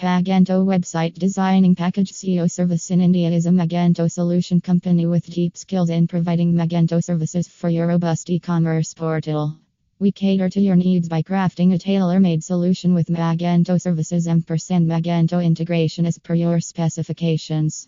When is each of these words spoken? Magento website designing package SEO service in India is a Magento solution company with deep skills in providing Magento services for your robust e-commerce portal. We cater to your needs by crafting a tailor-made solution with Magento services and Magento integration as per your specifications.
Magento 0.00 0.64
website 0.64 1.14
designing 1.14 1.76
package 1.76 2.10
SEO 2.10 2.50
service 2.50 2.90
in 2.90 3.00
India 3.00 3.30
is 3.30 3.46
a 3.46 3.50
Magento 3.50 4.10
solution 4.10 4.60
company 4.60 5.06
with 5.06 5.24
deep 5.26 5.56
skills 5.56 5.88
in 5.88 6.08
providing 6.08 6.52
Magento 6.52 7.00
services 7.00 7.46
for 7.46 7.70
your 7.70 7.86
robust 7.86 8.28
e-commerce 8.28 8.92
portal. 8.92 9.56
We 10.00 10.10
cater 10.10 10.48
to 10.48 10.60
your 10.60 10.74
needs 10.74 11.08
by 11.08 11.22
crafting 11.22 11.74
a 11.74 11.78
tailor-made 11.78 12.42
solution 12.42 12.92
with 12.92 13.06
Magento 13.06 13.80
services 13.80 14.26
and 14.26 14.44
Magento 14.44 15.44
integration 15.44 16.06
as 16.06 16.18
per 16.18 16.34
your 16.34 16.58
specifications. 16.58 17.86